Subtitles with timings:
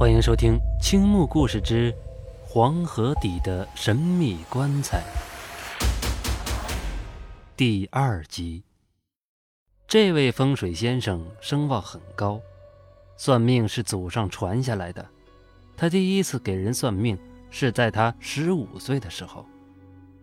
[0.00, 1.94] 欢迎收听《青木故事之
[2.42, 5.02] 黄河底的神秘棺材》
[7.54, 8.64] 第二集。
[9.86, 12.40] 这位风水先生声望很高，
[13.18, 15.06] 算命是祖上传下来的。
[15.76, 17.18] 他第一次给人算命
[17.50, 19.44] 是在他十五岁的时候，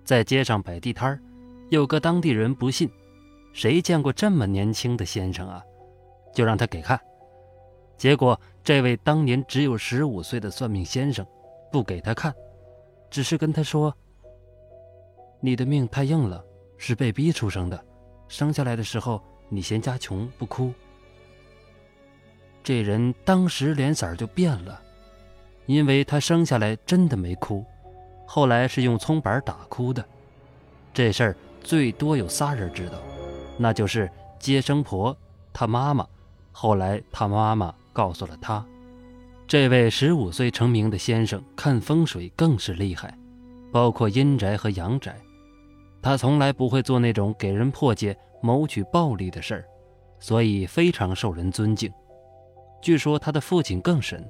[0.03, 1.21] 在街上摆地摊
[1.69, 2.89] 有个当地人不信，
[3.53, 5.61] 谁见过这么年轻的先生啊？
[6.33, 6.99] 就让他给看。
[7.95, 11.25] 结果，这位当年只有十五岁的算命先生，
[11.71, 12.35] 不给他看，
[13.09, 13.95] 只是跟他说
[15.39, 16.43] ：“你的命太硬了，
[16.77, 17.81] 是被逼出生的，
[18.27, 20.73] 生下来的时候你嫌家穷不哭。”
[22.61, 24.81] 这人当时脸色就变了，
[25.65, 27.63] 因为他生下来真的没哭，
[28.25, 30.05] 后来是用葱板打哭的。
[30.93, 32.99] 这事儿最多有仨人知道，
[33.57, 35.15] 那就是接生婆、
[35.53, 36.05] 他妈妈，
[36.51, 37.73] 后来他妈妈。
[37.97, 38.63] 告诉了他，
[39.47, 43.17] 这位十五岁成名的先生看风水更是厉害，
[43.73, 45.17] 包括阴宅和阳宅。
[45.99, 49.65] 他从来不会做那种给人破解、谋取暴利的事儿，
[50.19, 51.91] 所以非常受人尊敬。
[52.83, 54.23] 据说他的父亲更神，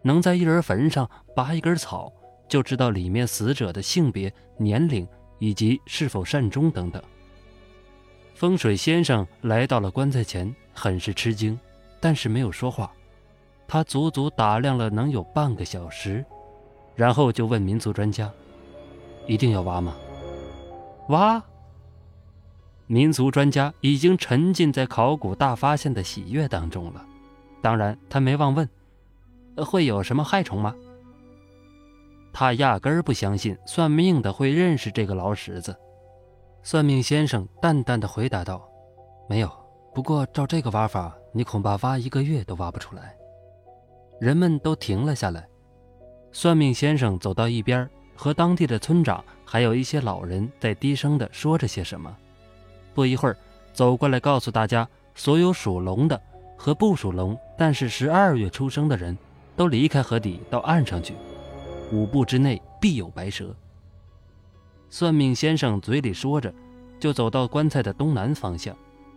[0.00, 2.12] 能在一人坟上拔一根草，
[2.48, 5.04] 就知道里面死者的性别、年龄
[5.40, 7.02] 以及是否善终等等。
[8.36, 11.58] 风水先生来到了棺材前，很是吃惊。
[12.04, 12.92] 但是没有说话，
[13.66, 16.22] 他足足打量了能有半个小时，
[16.94, 18.30] 然后就问民族专家
[19.26, 19.96] ：“一定要挖吗？”
[21.08, 21.42] 挖。
[22.86, 27.02] 民族专家已经沉浸在考古大发现的喜悦当中了，
[27.62, 28.68] 当然他没忘问
[29.64, 30.74] ：“会有什么害虫吗？”
[32.34, 35.74] 他压根儿不相信算命的会认识这个老石子。
[36.62, 38.62] 算命先生淡淡的回答道
[39.26, 39.50] ：“没有。
[39.94, 43.16] 不过照这个挖法。”你恐怕挖一个月都挖不出来。
[44.20, 45.46] 人们都停了下来。
[46.30, 52.16] 算命先生走到一边，和当地的村长还有一些老人在低声的说着些什么。
[52.94, 53.36] 不一会儿，
[53.72, 56.20] 走过来告诉大家：所有属龙的
[56.56, 59.18] 和不属龙但是十二月出生的人，
[59.56, 61.14] 都离开河底到岸上去。
[61.92, 63.54] 五步之内必有白蛇。
[64.88, 66.54] 算命先生嘴里说着，
[67.00, 68.76] 就走到棺材的东南方向。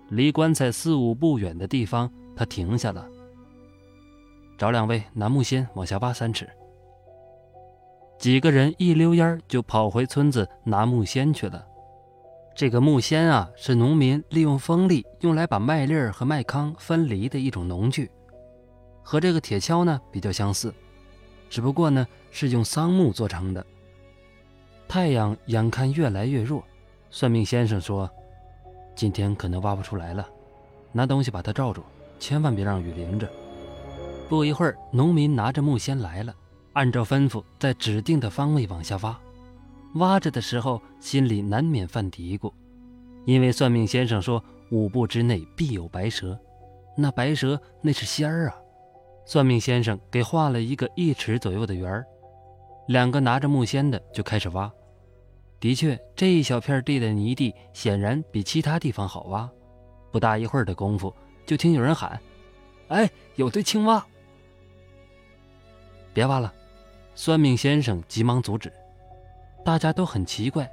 [0.09, 3.05] 离棺材四五步远的地方，他停下了，
[4.57, 6.47] 找两位拿木锨往下挖三尺。
[8.17, 11.65] 几个人一溜烟就跑回村子拿木锨去了。
[12.55, 18.09] 这个木锨啊，是农民利用风力用来把麦粒儿和麦糠分离的一种农具，
[19.03, 20.73] 和这个铁锹呢比较相似，
[21.49, 23.63] 只不过呢是用桑木做成的。
[24.87, 26.63] 太阳眼看越来越弱，
[27.11, 28.09] 算命先生说。
[28.97, 30.27] 今天可能挖不出来了，
[30.91, 31.83] 拿东西把它罩住，
[32.19, 33.29] 千万别让雨淋着。
[34.27, 36.33] 不一会儿，农民拿着木锨来了，
[36.73, 39.15] 按照吩咐在指定的方位往下挖。
[39.93, 42.51] 挖着的时候，心里难免犯嘀咕，
[43.25, 46.35] 因为算命先生说五步之内必有白蛇，
[46.97, 48.55] 那白蛇那是仙儿啊。
[49.27, 52.03] 算命先生给画了一个一尺左右的圆儿，
[52.87, 54.71] 两个拿着木锨的就开始挖。
[55.59, 59.49] 的确，这一小片地的泥地显然比其他地方好挖。
[60.11, 61.13] 不大一会儿的功夫，
[61.45, 62.19] 就听有人喊
[62.89, 64.05] ：“哎，有堆青蛙！”
[66.13, 66.53] 别挖了！
[67.15, 68.71] 算命先生急忙阻止。
[69.65, 70.69] 大家都很奇怪，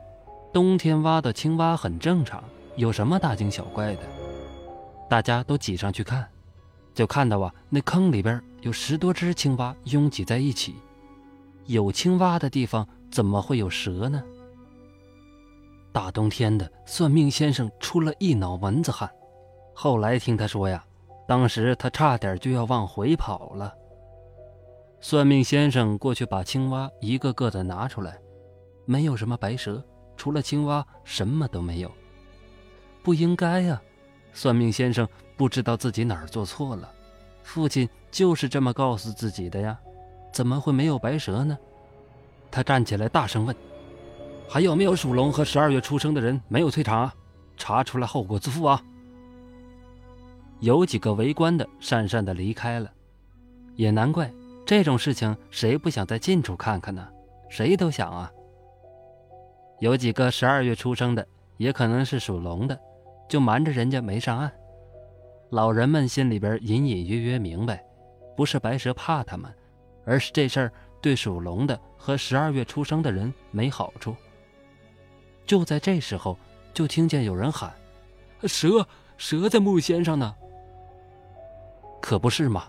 [0.53, 2.45] 冬天挖的青蛙很正常，
[2.77, 4.03] 有什么大惊小怪的？
[5.09, 6.29] 大家都挤上去看，
[6.95, 10.77] 就看到啊，那坑里边有十多只青蛙拥挤在一起。
[11.67, 14.23] 有青蛙的地方，怎么会有蛇呢？
[15.95, 19.09] 大冬天的，算命先生出了一脑门子汗。
[19.73, 20.85] 后来听他说呀，
[21.29, 23.73] 当时他差点就要往回跑了。
[25.01, 28.19] 算命先生过去把青蛙一个个的拿出来，
[28.87, 29.81] 没有什么白蛇，
[30.17, 31.93] 除了青蛙什么都没有。
[33.01, 33.81] 不应该呀，
[34.33, 36.91] 算命先生不知道自己哪儿做错了。
[37.45, 39.79] 父亲就是这么告诉自己的呀，
[40.33, 41.57] 怎么会没有白蛇呢？
[42.51, 43.55] 他站起来大声问。
[44.49, 47.15] 还有没有属龙和十二月出生的人没有退场啊？
[47.57, 48.81] 查出来后果自负啊！
[50.61, 52.91] 有几个围观的讪讪的离开了，
[53.75, 54.33] 也难怪，
[54.65, 57.07] 这种事情谁不想在近处看看呢？
[57.49, 58.31] 谁都想啊。
[59.81, 61.27] 有几个十二月出生的，
[61.57, 62.79] 也可能是属龙的，
[63.29, 64.51] 就瞒着人家没上岸。
[65.51, 67.85] 老人们心里边隐隐约约明白，
[68.37, 69.53] 不是白蛇怕他们，
[70.05, 74.17] 而是这事儿对属龙的和十二月出生的人没好处。
[75.47, 76.39] 就在这时候，
[76.73, 77.73] 就听见有人喊
[78.45, 78.87] ：“蛇，
[79.17, 80.35] 蛇在木锨上呢！”
[82.01, 82.65] 可不是嘛？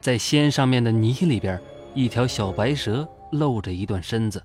[0.00, 1.60] 在仙上面的泥里边，
[1.94, 4.42] 一条小白蛇露着一段身子。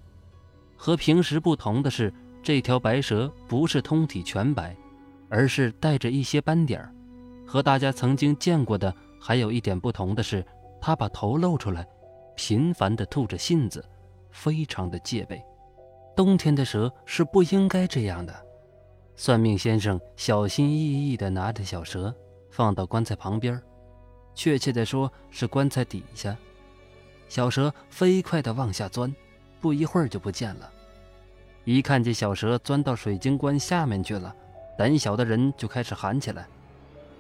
[0.76, 4.76] 和平时不同的是，这条白蛇不是通体全白，
[5.30, 6.94] 而是带着一些斑点儿。
[7.46, 10.46] 和大家曾经见过的还有一点不同的是，
[10.80, 11.88] 它把头露出来，
[12.36, 13.84] 频繁地吐着信子，
[14.30, 15.42] 非常的戒备。
[16.18, 18.34] 冬天的蛇是不应该这样的。
[19.16, 22.12] 算命先生小心翼翼地拿着小蛇，
[22.50, 23.62] 放到棺材旁边，
[24.34, 26.36] 确切地说是棺材底下。
[27.30, 29.16] 小蛇飞快地往下钻，
[29.62, 30.68] 不一会儿就不见了。
[31.66, 34.36] 一看见小蛇钻到水晶棺下面去了，
[34.76, 36.48] 胆小的人就开始喊起来。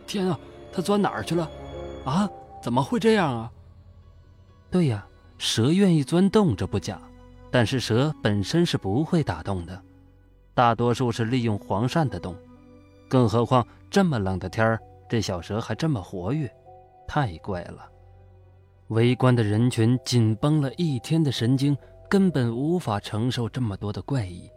[0.07, 0.39] 天啊，
[0.73, 1.47] 它钻哪儿去了？
[2.03, 2.27] 啊，
[2.63, 3.51] 怎么会这样啊？
[4.71, 5.05] 对呀，
[5.37, 6.99] 蛇愿意钻洞这不假，
[7.51, 9.81] 但是蛇本身是不会打洞的，
[10.53, 12.35] 大多数是利用黄鳝的洞。
[13.07, 14.79] 更何况这么冷的天儿，
[15.09, 16.49] 这小蛇还这么活跃，
[17.07, 17.89] 太怪了。
[18.89, 21.77] 围观的人群紧绷了一天的神经，
[22.09, 24.49] 根本无法承受这么多的怪异。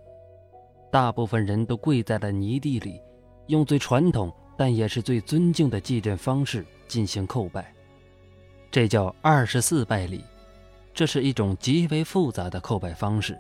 [0.91, 3.01] 大部分人都跪在了泥地里，
[3.47, 4.33] 用最传统。
[4.57, 7.73] 但也是最尊敬的祭奠方式进行叩拜，
[8.71, 10.23] 这叫二十四拜礼。
[10.93, 13.39] 这是一种极为复杂的叩拜方式，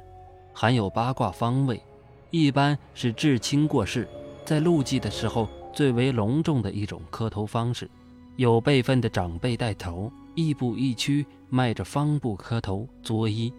[0.52, 1.82] 含有八卦方位，
[2.30, 4.08] 一般是至亲过世，
[4.44, 7.90] 在路祭的时候最为隆重的一种磕头方式。
[8.36, 13.52] 有辈分的长辈带头，亦步亦趋，迈着方步磕头作揖。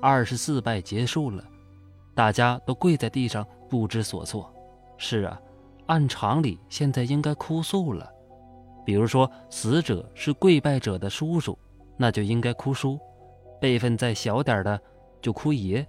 [0.00, 1.44] 二十四拜结束了，
[2.14, 4.52] 大家都跪在地上不知所措。
[4.98, 5.40] 是啊。
[5.86, 8.10] 按常理，现在应该哭诉了。
[8.84, 11.56] 比如说，死者是跪拜者的叔叔，
[11.96, 12.98] 那就应该哭叔；
[13.60, 14.80] 辈分再小点的，
[15.20, 15.86] 就哭爷。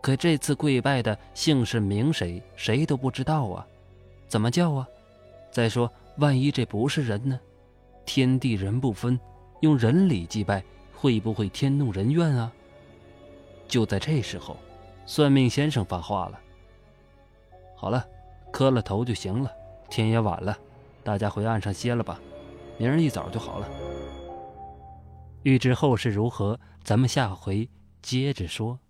[0.00, 3.66] 可这次跪拜的姓氏名谁，谁都不知道啊，
[4.28, 4.88] 怎么叫啊？
[5.50, 7.38] 再说，万一这不是人呢？
[8.04, 9.18] 天地人不分，
[9.60, 10.62] 用人礼祭拜，
[10.94, 12.52] 会不会天怒人怨啊？
[13.66, 14.56] 就在这时候，
[15.04, 16.40] 算命先生发话了
[17.76, 18.04] ：“好了。”
[18.50, 19.52] 磕了头就行了，
[19.90, 20.56] 天也晚了，
[21.04, 22.18] 大家回岸上歇了吧，
[22.78, 23.68] 明儿一早就好了。
[25.48, 27.70] 欲知后事如何，咱们下回
[28.02, 28.80] 接着说。